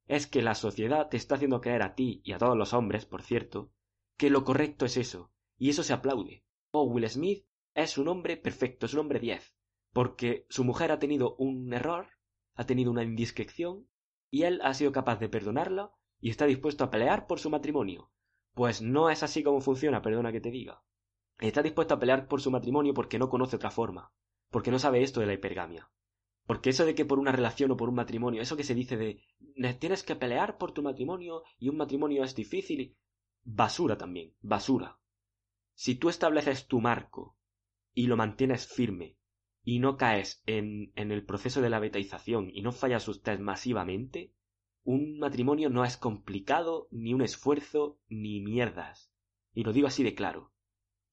[0.07, 3.05] es que la sociedad te está haciendo creer a ti y a todos los hombres,
[3.05, 3.71] por cierto,
[4.17, 6.43] que lo correcto es eso, y eso se aplaude.
[6.71, 9.55] Oh, Will Smith es un hombre perfecto, es un hombre 10,
[9.93, 12.09] porque su mujer ha tenido un error,
[12.55, 13.87] ha tenido una indiscreción,
[14.29, 18.11] y él ha sido capaz de perdonarla y está dispuesto a pelear por su matrimonio.
[18.53, 20.83] Pues no es así como funciona, perdona que te diga.
[21.39, 24.11] Está dispuesto a pelear por su matrimonio porque no conoce otra forma
[24.53, 25.89] porque no sabe esto de la hipergamia.
[26.45, 28.97] Porque eso de que por una relación o por un matrimonio, eso que se dice
[28.97, 29.19] de
[29.79, 32.95] tienes que pelear por tu matrimonio y un matrimonio es difícil.
[33.43, 34.99] Basura también, basura.
[35.73, 37.35] Si tú estableces tu marco
[37.95, 39.17] y lo mantienes firme
[39.63, 44.33] y no caes en, en el proceso de la betaización y no fallas usted masivamente,
[44.83, 49.11] un matrimonio no es complicado, ni un esfuerzo, ni mierdas.
[49.51, 50.51] Y lo digo así de claro.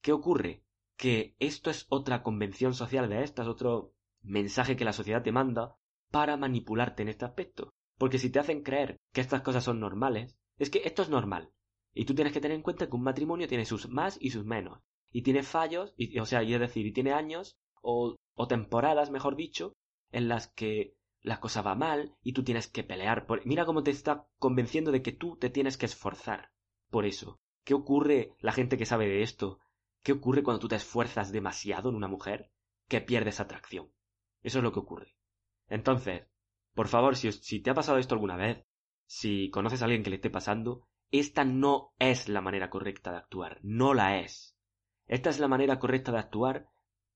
[0.01, 0.63] ¿Qué ocurre?
[1.01, 5.75] Que esto es otra convención social de estas, otro mensaje que la sociedad te manda
[6.11, 7.73] para manipularte en este aspecto.
[7.97, 11.49] Porque si te hacen creer que estas cosas son normales, es que esto es normal.
[11.95, 14.45] Y tú tienes que tener en cuenta que un matrimonio tiene sus más y sus
[14.45, 14.83] menos.
[15.11, 19.35] Y tiene fallos, y, o sea, es decir, y tiene años o, o temporadas, mejor
[19.35, 19.73] dicho,
[20.11, 23.43] en las que la cosa va mal y tú tienes que pelear por...
[23.47, 26.51] Mira cómo te está convenciendo de que tú te tienes que esforzar.
[26.91, 29.57] Por eso, ¿qué ocurre la gente que sabe de esto?
[30.03, 32.51] ¿Qué ocurre cuando tú te esfuerzas demasiado en una mujer?
[32.87, 33.91] Que pierdes atracción.
[34.41, 35.15] Eso es lo que ocurre.
[35.67, 36.23] Entonces,
[36.73, 38.65] por favor, si, te ha pasado esto alguna vez,
[39.05, 43.17] si conoces a alguien que le esté pasando, esta no es la manera correcta de
[43.17, 44.57] actuar, no la es.
[45.07, 46.69] Esta es la manera correcta de actuar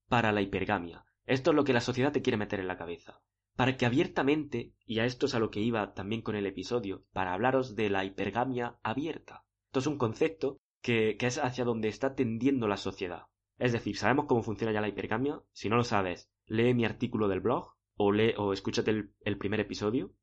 [0.08, 1.06] para la hipergamia.
[1.26, 3.21] Esto es lo que la sociedad te quiere meter en la cabeza.
[3.56, 7.06] Para que abiertamente, y a esto es a lo que iba también con el episodio,
[7.13, 9.45] para hablaros de la hipergamia abierta.
[9.67, 13.28] Esto es un concepto que, es hacia donde está tendiendo la sociedad.
[13.58, 15.41] Es decir, sabemos cómo funciona ya la hipergamia.
[15.52, 19.60] Si no lo sabes, lee mi artículo del blog o lee o escúchate el primer
[19.60, 20.13] episodio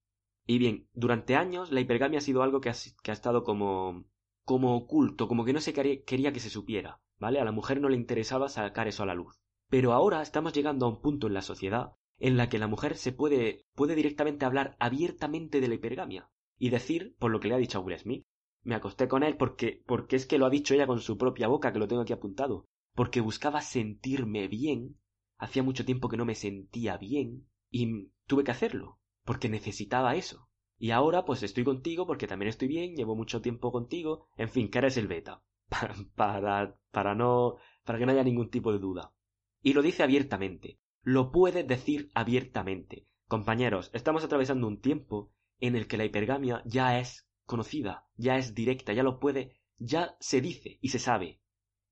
[0.46, 4.05] y bien, durante años la hipergamia ha sido algo que ha, que ha estado como,
[4.44, 7.40] como oculto, como que no se quería, que se supiera, ¿vale?
[7.40, 9.40] A la mujer no le interesaba sacar eso a la luz.
[9.68, 12.96] Pero ahora estamos llegando a un punto en la sociedad en la que la mujer
[12.96, 17.55] se puede, puede directamente hablar abiertamente de la hipergamia y decir, por lo que le
[17.55, 18.27] ha dicho a Will Smith,
[18.62, 21.48] me acosté con él porque, porque es que lo ha dicho ella con su propia
[21.48, 24.98] boca, que lo tengo aquí apuntado, porque buscaba sentirme bien,
[25.38, 30.48] hacía mucho tiempo que no me sentía bien, y tuve que hacerlo porque necesitaba eso.
[30.79, 34.70] Y ahora pues estoy contigo porque también estoy bien, llevo mucho tiempo contigo, en fin,
[34.70, 35.42] que eres el beta.
[36.16, 39.14] Para, para, no, para que no haya ningún tipo de duda.
[39.62, 40.79] Y lo dice abiertamente.
[41.03, 43.07] Lo puede decir abiertamente.
[43.27, 48.55] Compañeros, estamos atravesando un tiempo en el que la hipergamia ya es conocida, ya es
[48.55, 51.40] directa, ya lo puede, ya se dice y se sabe.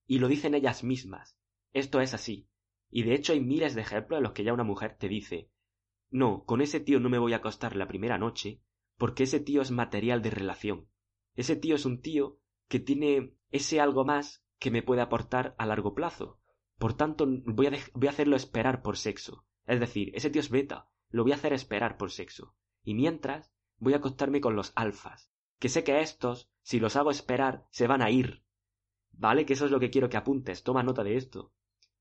[0.06, 1.36] Y lo dicen ellas mismas.
[1.72, 2.48] Esto es así.
[2.90, 5.50] Y de hecho hay miles de ejemplos en los que ya una mujer te dice
[6.10, 8.60] no, con ese tío no me voy a acostar la primera noche,
[8.96, 10.88] porque ese tío es material de relación.
[11.34, 15.66] Ese tío es un tío que tiene ese algo más que me puede aportar a
[15.66, 16.40] largo plazo.
[16.78, 19.46] Por tanto, voy a, voy a hacerlo esperar por sexo.
[19.66, 22.56] Es decir, ese tío es beta, lo voy a hacer esperar por sexo.
[22.82, 25.29] Y mientras, voy a acostarme con los alfas,
[25.60, 28.42] que sé que estos, si los hago esperar, se van a ir.
[29.12, 29.46] ¿Vale?
[29.46, 31.52] Que eso es lo que quiero que apuntes, toma nota de esto.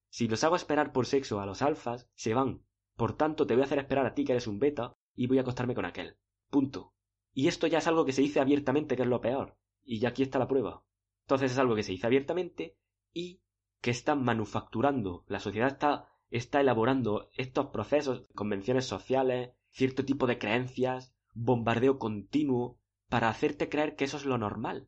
[0.10, 2.63] Si los hago esperar por sexo a los alfas, se van,
[2.95, 5.38] por tanto, te voy a hacer esperar a ti que eres un beta y voy
[5.38, 6.17] a acostarme con aquel.
[6.50, 6.93] Punto.
[7.34, 9.58] Y esto ya es algo que se dice abiertamente, que es lo peor.
[9.84, 10.84] Y ya aquí está la prueba.
[11.22, 12.78] Entonces es algo que se dice abiertamente
[13.13, 13.41] y
[13.82, 15.24] que están manufacturando.
[15.28, 22.78] La sociedad está, está elaborando estos procesos, convenciones sociales, cierto tipo de creencias, bombardeo continuo,
[23.10, 24.88] para hacerte creer que eso es lo normal.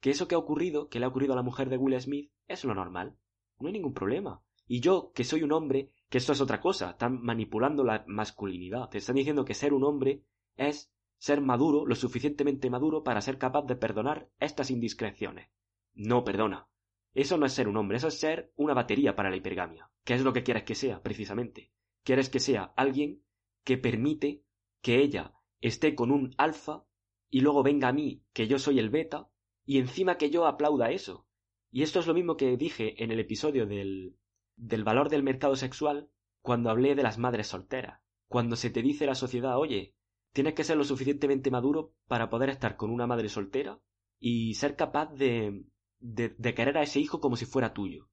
[0.00, 2.30] Que eso que ha ocurrido, que le ha ocurrido a la mujer de Will Smith,
[2.46, 3.16] es lo normal.
[3.58, 4.42] No hay ningún problema.
[4.66, 8.88] Y yo, que soy un hombre, que esto es otra cosa, están manipulando la masculinidad.
[8.90, 10.22] Te están diciendo que ser un hombre
[10.56, 15.48] es ser maduro, lo suficientemente maduro para ser capaz de perdonar estas indiscreciones.
[15.94, 16.68] No perdona.
[17.14, 19.90] Eso no es ser un hombre, eso es ser una batería para la hipergamia.
[20.02, 21.72] ¿Qué es lo que quieres que sea, precisamente?
[22.02, 23.22] Quieres que sea alguien
[23.62, 24.42] que permite
[24.82, 26.84] que ella esté con un alfa
[27.34, 29.28] y luego venga a mí, que yo soy el beta,
[29.66, 31.26] y encima que yo aplauda eso.
[31.72, 34.16] Y esto es lo mismo que dije en el episodio del,
[34.54, 36.08] del valor del mercado sexual
[36.42, 39.96] cuando hablé de las madres solteras, cuando se te dice la sociedad, oye,
[40.32, 43.80] tienes que ser lo suficientemente maduro para poder estar con una madre soltera
[44.20, 45.64] y ser capaz de,
[45.98, 48.10] de, de querer a ese hijo como si fuera tuyo.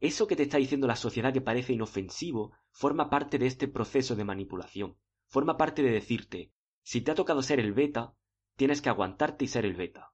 [0.00, 4.16] Eso que te está diciendo la sociedad que parece inofensivo forma parte de este proceso
[4.16, 4.96] de manipulación,
[5.28, 6.50] forma parte de decirte,
[6.82, 8.16] si te ha tocado ser el beta,
[8.56, 10.12] tienes que aguantarte y ser el beta.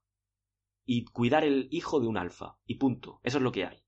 [0.84, 3.84] Y cuidar el hijo de un alfa, y punto, eso es lo que hay.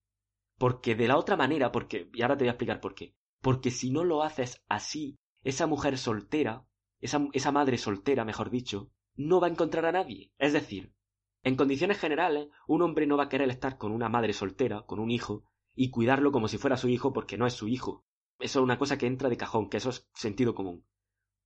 [0.58, 3.14] Porque de la otra manera, porque, y ahora te voy a explicar por qué.
[3.40, 6.66] Porque si no lo haces así, esa mujer soltera,
[7.00, 10.32] esa, madre soltera, mejor dicho, no va a encontrar a nadie.
[10.38, 10.92] Es decir,
[11.42, 15.00] en condiciones generales, un hombre no va a querer estar con una madre soltera, con
[15.00, 18.04] un hijo, y cuidarlo como si fuera su hijo porque no es su hijo.
[18.38, 20.84] Eso es una cosa que entra de cajón, que eso es sentido común.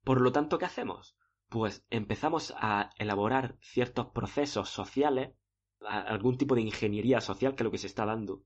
[0.03, 1.17] Por lo tanto, ¿qué hacemos?
[1.55, 5.37] Pues empezamos a elaborar ciertos procesos sociales,
[5.79, 8.43] algún tipo de ingeniería social que es lo que se está dando,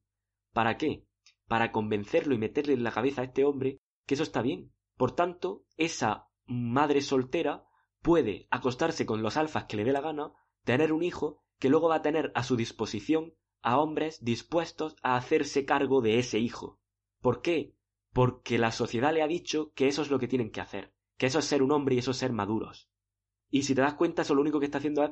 [0.52, 1.06] ¿Para qué?
[1.46, 4.74] Para convencerlo y meterle en la cabeza a este hombre que eso está bien.
[4.98, 7.64] Por tanto, esa madre soltera
[8.02, 11.88] puede acostarse con los alfas que le dé la gana, tener un hijo que luego
[11.88, 16.78] va a tener a su disposición a hombres dispuestos a hacerse cargo de ese hijo.
[17.22, 17.74] ¿Por qué?
[18.12, 21.24] Porque la sociedad le ha dicho que eso es lo que tienen que hacer, que
[21.24, 22.90] eso es ser un hombre y eso es ser maduros.
[23.50, 25.10] Y si te das cuenta, eso lo único que está haciendo es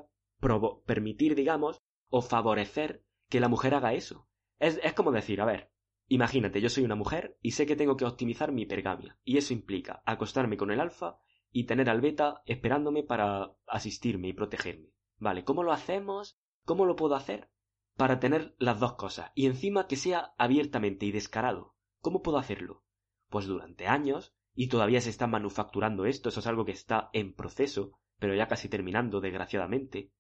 [0.85, 4.29] permitir, digamos, o favorecer que la mujer haga eso.
[4.59, 5.70] Es, como decir, a ver,
[6.09, 9.53] imagínate, yo soy una mujer y sé que tengo que optimizar mi hipergamia, y eso
[9.53, 11.18] implica acostarme con el alfa
[11.51, 14.92] y tener al beta esperándome para asistirme y protegerme.
[15.18, 16.38] Vale, ¿cómo lo hacemos?
[16.64, 17.51] ¿Cómo lo puedo hacer?
[17.96, 21.75] Para tener las dos cosas, y encima que sea abiertamente y descarado.
[22.01, 22.85] ¿Cómo puedo hacerlo?
[23.29, 27.35] Pues durante años, y todavía se está manufacturando esto, eso es algo que está en
[27.35, 30.11] proceso, pero ya casi terminando, desgraciadamente,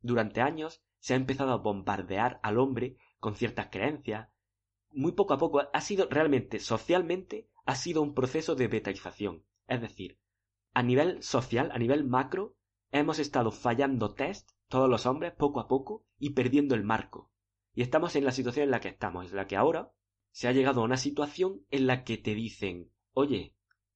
[0.00, 4.28] durante años se ha empezado a bombardear al hombre con ciertas creencias.
[4.90, 9.44] Muy poco a poco ha sido realmente, socialmente, ha sido un proceso de betaización.
[9.66, 10.18] Es decir,
[10.72, 12.56] a nivel social, a nivel macro,
[12.90, 17.30] hemos estado fallando test, todos los hombres, poco a poco, y perdiendo el marco.
[17.74, 19.92] Y estamos en la situación en la que estamos, en la que ahora
[20.30, 23.54] se ha llegado a una situación en la que te dicen, oye,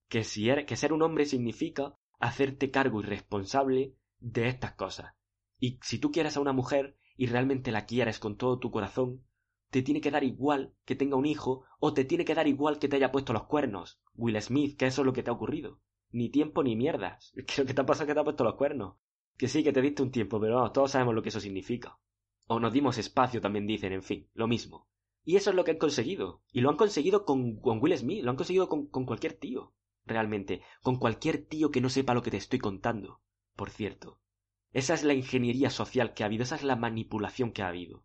[0.08, 5.14] que, si eres, que ser un hombre significa hacerte cargo y responsable de estas cosas.
[5.58, 9.24] Y si tú quieres a una mujer y realmente la quieres con todo tu corazón,
[9.70, 12.78] te tiene que dar igual que tenga un hijo o te tiene que dar igual
[12.78, 14.00] que te haya puesto los cuernos.
[14.14, 15.80] Will Smith, que eso es lo que te ha ocurrido.
[16.12, 17.32] Ni tiempo ni mierdas.
[17.46, 18.94] Que lo que te ha pasado es que te ha puesto los cuernos.
[19.36, 21.98] Que sí, que te diste un tiempo, pero todos sabemos lo que eso significa.
[22.46, 24.86] O nos dimos espacio, también dicen, en fin, lo mismo.
[25.24, 26.42] Y eso es lo que han conseguido.
[26.52, 29.74] Y lo han conseguido con, con Will Smith, lo han conseguido con, con cualquier tío.
[30.04, 33.20] Realmente, con cualquier tío que no sepa lo que te estoy contando.
[33.54, 34.18] Por cierto,
[34.72, 38.04] esa es la ingeniería social que ha habido, esa es la manipulación que ha habido.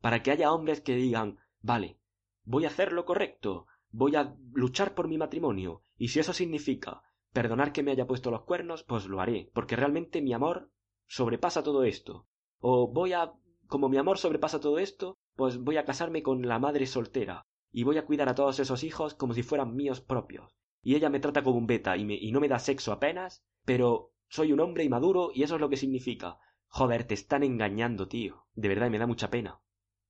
[0.00, 1.98] Para que haya hombres que digan, vale,
[2.44, 7.02] voy a hacer lo correcto, voy a luchar por mi matrimonio, y si eso significa
[7.32, 10.70] perdonar que me haya puesto los cuernos, pues lo haré, porque realmente mi amor
[11.06, 12.26] sobrepasa todo esto.
[12.58, 13.32] O voy a,
[13.66, 17.84] como mi amor sobrepasa todo esto, pues voy a casarme con la madre soltera, y
[17.84, 20.54] voy a cuidar a todos esos hijos como si fueran míos propios.
[20.82, 23.44] Y ella me trata como un beta y, me, y no me da sexo apenas,
[23.64, 26.38] pero soy un hombre y maduro y eso es lo que significa.
[26.66, 28.46] Joder, te están engañando, tío.
[28.54, 29.60] De verdad, me da mucha pena.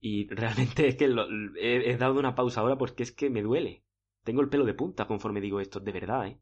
[0.01, 1.13] Y realmente es que
[1.61, 3.85] he, dado una pausa ahora porque es que me duele.
[4.25, 6.41] Tengo el pelo de punta conforme digo esto, de verdad, ¿eh?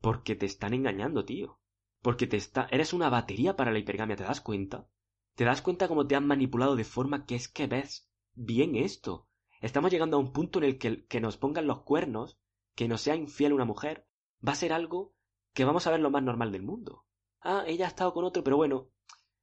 [0.00, 1.58] Porque te están engañando, tío.
[2.02, 2.68] Porque te está...
[2.70, 4.86] Eres una batería para la hipergamia, ¿te das cuenta?
[5.34, 9.26] ¿Te das cuenta cómo te han manipulado de forma que es que ves bien esto?
[9.60, 12.38] Estamos llegando a un punto en el que nos pongan los cuernos,
[12.74, 14.06] que nos sea infiel una mujer,
[14.46, 15.14] va a ser algo
[15.52, 17.04] que vamos a ver lo más normal del mundo
[17.44, 18.90] ah, ella ha estado con otro, pero bueno,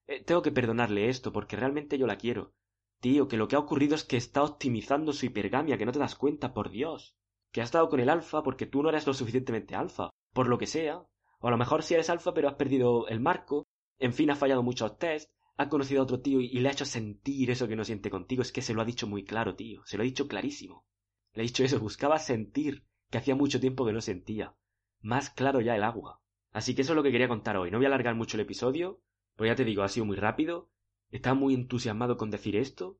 [0.07, 2.53] eh, tengo que perdonarle esto, porque realmente yo la quiero.
[2.99, 5.99] Tío, que lo que ha ocurrido es que está optimizando su hipergamia, que no te
[5.99, 7.15] das cuenta, por Dios.
[7.51, 10.57] Que ha estado con el alfa porque tú no eres lo suficientemente alfa, por lo
[10.57, 11.05] que sea.
[11.39, 13.65] O a lo mejor sí eres alfa, pero has perdido el marco.
[13.97, 15.31] En fin, ha fallado muchos test.
[15.57, 18.41] Ha conocido a otro tío y le ha hecho sentir eso que no siente contigo.
[18.41, 19.81] Es que se lo ha dicho muy claro, tío.
[19.85, 20.85] Se lo ha dicho clarísimo.
[21.33, 24.55] Le ha dicho eso, buscaba sentir, que hacía mucho tiempo que no sentía.
[25.01, 26.21] Más claro ya el agua.
[26.51, 27.69] Así que eso es lo que quería contar hoy.
[27.69, 29.01] No voy a alargar mucho el episodio,
[29.35, 30.69] pues ya te digo, ha sido muy rápido.
[31.11, 32.99] Estaba muy entusiasmado con decir esto.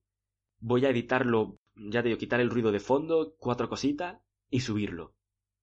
[0.60, 5.16] Voy a editarlo, ya te digo, quitar el ruido de fondo, cuatro cositas y subirlo.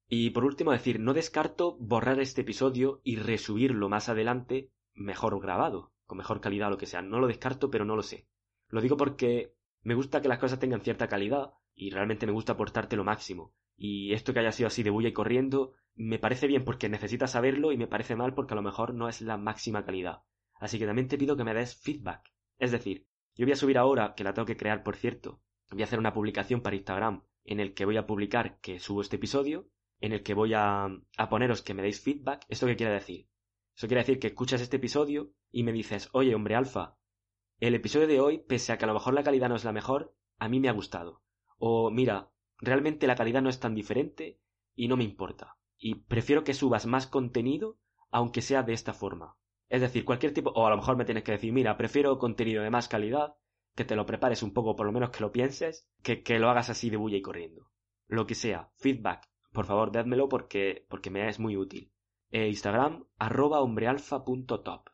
[0.08, 5.92] Y por último decir, no descarto borrar este episodio y resubirlo más adelante mejor grabado,
[6.06, 7.02] con mejor calidad o lo que sea.
[7.02, 8.26] No lo descarto, pero no lo sé.
[8.68, 12.54] Lo digo porque me gusta que las cosas tengan cierta calidad y realmente me gusta
[12.54, 13.52] aportarte lo máximo.
[13.78, 17.30] Y esto que haya sido así de bulla y corriendo, me parece bien porque necesitas
[17.30, 20.22] saberlo y me parece mal porque a lo mejor no es la máxima calidad.
[20.60, 22.32] Así que también te pido que me des feedback.
[22.58, 25.82] Es decir, yo voy a subir ahora, que la tengo que crear por cierto, voy
[25.82, 29.16] a hacer una publicación para Instagram en el que voy a publicar que subo este
[29.16, 32.44] episodio, en el que voy a, a poneros que me deis feedback.
[32.48, 33.28] ¿Esto qué quiere decir?
[33.76, 36.98] Eso quiere decir que escuchas este episodio y me dices, oye, hombre alfa,
[37.60, 39.72] el episodio de hoy, pese a que a lo mejor la calidad no es la
[39.72, 41.22] mejor, a mí me ha gustado.
[41.58, 44.40] O mira, realmente la calidad no es tan diferente
[44.74, 47.78] y no me importa y prefiero que subas más contenido
[48.10, 49.36] aunque sea de esta forma.
[49.68, 52.62] Es decir, cualquier tipo, o a lo mejor me tienes que decir, mira, prefiero contenido
[52.62, 53.36] de más calidad,
[53.74, 56.48] que te lo prepares un poco, por lo menos que lo pienses, que, que lo
[56.48, 57.70] hagas así de bulla y corriendo.
[58.06, 61.92] Lo que sea, feedback, por favor, dádmelo porque, porque me es muy útil.
[62.30, 64.88] E Instagram, arroba hombrealfa.top.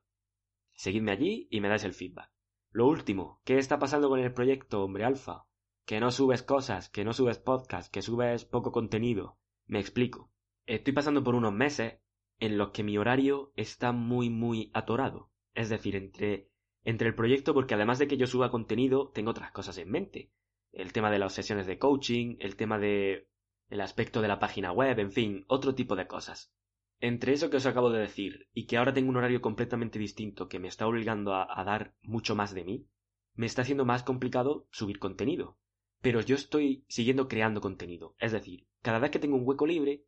[0.73, 2.31] Seguidme allí y me dais el feedback.
[2.71, 5.47] Lo último, ¿qué está pasando con el proyecto Hombre Alfa?
[5.87, 9.37] Que no subes cosas, que no subes podcast, que subes poco contenido.
[9.67, 10.31] Me explico.
[10.65, 11.99] Estoy pasando por unos meses
[12.41, 15.31] en los que mi horario está muy muy atorado.
[15.53, 16.49] Es decir, entre,
[16.85, 20.33] entre el proyecto, porque además de que yo suba contenido, tengo otras cosas en mente.
[20.73, 23.29] El tema de las sesiones de coaching, el tema de
[23.69, 26.51] el aspecto de la página web, en fin, otro tipo de cosas.
[26.99, 30.49] Entre eso que os acabo de decir y que ahora tengo un horario completamente distinto
[30.49, 32.89] que me está obligando a, a dar mucho más de mí,
[33.35, 35.59] me está haciendo más complicado subir contenido.
[36.05, 38.15] Pero yo estoy siguiendo creando contenido.
[38.19, 40.05] Es decir, cada vez que tengo un hueco libre,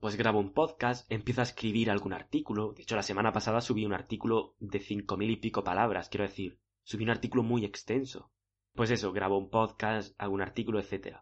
[0.00, 2.72] pues grabo un podcast, empiezo a escribir algún artículo.
[2.72, 6.24] De hecho, la semana pasada subí un artículo de cinco mil y pico palabras, quiero
[6.24, 8.32] decir, subí un artículo muy extenso.
[8.72, 11.18] Pues eso, grabo un podcast, algún artículo, etc.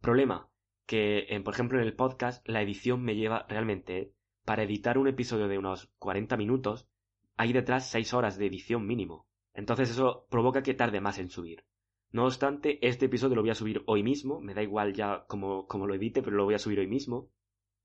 [0.00, 0.48] Problema,
[0.86, 4.14] que, por ejemplo, en el podcast, la edición me lleva realmente,
[4.44, 6.88] para editar un episodio de unos 40 minutos,
[7.36, 9.26] hay detrás 6 horas de edición mínimo.
[9.54, 11.64] Entonces eso provoca que tarde más en subir.
[12.10, 15.66] No obstante, este episodio lo voy a subir hoy mismo, me da igual ya como,
[15.68, 17.30] lo edite, pero lo voy a subir hoy mismo.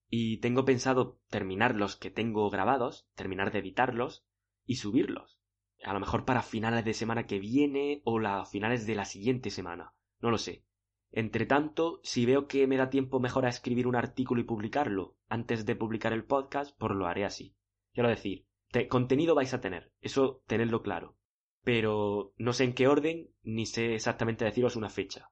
[0.10, 4.26] Y tengo pensado terminar los que tengo grabados, terminar de editarlos
[4.66, 5.40] y subirlos.
[5.84, 9.50] A lo mejor para finales de semana que viene o las finales de la siguiente
[9.50, 9.94] semana.
[10.20, 10.66] No lo sé.
[11.12, 15.18] Entre tanto, si veo que me da tiempo mejor a escribir un artículo y publicarlo
[15.28, 17.56] antes de publicar el podcast, pues lo haré así.
[17.94, 18.46] Quiero decir,
[18.88, 21.18] contenido vais a tener, eso tenedlo claro.
[21.64, 25.30] Pero no sé en qué orden, ni sé exactamente deciros una fecha.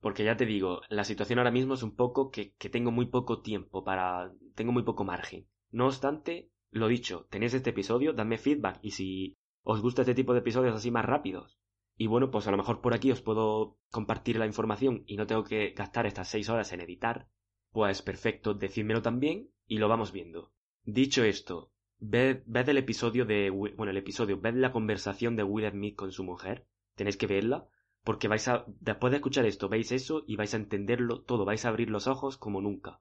[0.00, 3.42] Porque ya te digo, la situación ahora mismo es un poco que, tengo muy poco
[3.42, 4.32] tiempo para.
[4.54, 5.46] tengo muy poco margen.
[5.70, 10.32] No obstante, lo dicho, tenéis este episodio, dadme feedback y si os gusta este tipo
[10.32, 11.60] de episodios así más rápidos,
[12.00, 15.26] y bueno, pues a lo mejor por aquí os puedo compartir la información y no
[15.26, 17.28] tengo que gastar estas seis horas en editar.
[17.72, 20.50] Pues perfecto, decídmelo también y lo vamos viendo.
[20.84, 23.50] Dicho esto, ved, el episodio de...
[23.50, 26.66] Bueno, el episodio, ved la conversación de Will Smith con su mujer.
[26.94, 27.68] Tenéis que verla
[28.04, 28.64] porque vais a...
[28.80, 32.06] Después de escuchar esto, veis eso y vais a entenderlo todo, vais a abrir los
[32.06, 33.00] ojos como nunca.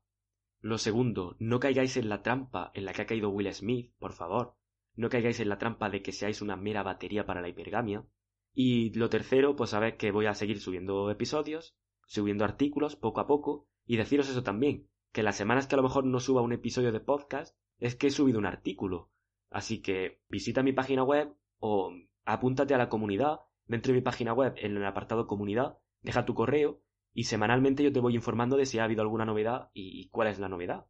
[0.61, 4.11] Lo segundo, no caigáis en la trampa en la que ha caído Will Smith, por
[4.11, 4.55] favor.
[4.95, 8.05] No caigáis en la trampa de que seáis una mera batería para la hipergamia.
[8.53, 13.27] Y lo tercero, pues sabéis que voy a seguir subiendo episodios, subiendo artículos poco a
[13.27, 16.51] poco, y deciros eso también, que las semanas que a lo mejor no suba un
[16.51, 19.09] episodio de podcast es que he subido un artículo.
[19.49, 21.91] Así que visita mi página web o
[22.25, 26.33] apúntate a la comunidad dentro de mi página web en el apartado comunidad, deja tu
[26.33, 26.81] correo
[27.13, 30.39] y semanalmente yo te voy informando de si ha habido alguna novedad y cuál es
[30.39, 30.85] la novedad.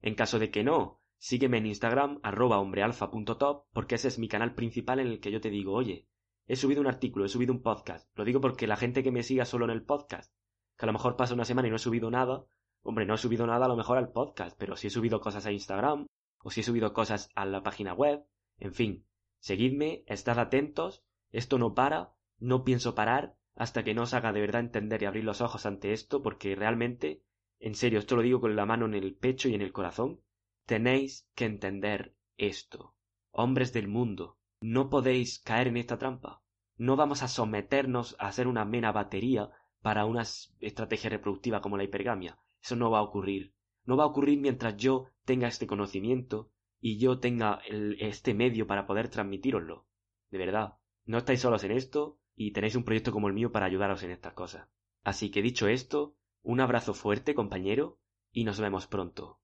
[0.00, 4.54] En caso de que no, sígueme en Instagram arroba hombrealfa.top porque ese es mi canal
[4.54, 6.06] principal en el que yo te digo, oye,
[6.46, 8.08] He subido un artículo, he subido un podcast.
[8.16, 10.34] Lo digo porque la gente que me siga solo en el podcast,
[10.76, 12.44] que a lo mejor pasa una semana y no he subido nada,
[12.82, 15.46] hombre, no he subido nada a lo mejor al podcast, pero si he subido cosas
[15.46, 16.06] a Instagram,
[16.42, 18.24] o si he subido cosas a la página web,
[18.58, 19.06] en fin,
[19.38, 24.40] seguidme, estad atentos, esto no para, no pienso parar hasta que no os haga de
[24.40, 27.22] verdad entender y abrir los ojos ante esto, porque realmente,
[27.60, 30.20] en serio, esto lo digo con la mano en el pecho y en el corazón,
[30.66, 32.94] tenéis que entender esto.
[33.30, 36.42] Hombres del mundo, no podéis caer en esta trampa.
[36.76, 39.50] No vamos a someternos a ser una mera batería
[39.82, 40.22] para una
[40.60, 42.38] estrategia reproductiva como la hipergamia.
[42.62, 43.54] Eso no va a ocurrir.
[43.84, 47.60] No va a ocurrir mientras yo tenga este conocimiento y yo tenga
[47.98, 49.86] este medio para poder transmitiroslo.
[50.30, 53.66] De verdad, no estáis solos en esto y tenéis un proyecto como el mío para
[53.66, 54.68] ayudaros en estas cosas.
[55.04, 57.98] Así que dicho esto, un abrazo fuerte, compañero,
[58.32, 59.41] y nos vemos pronto.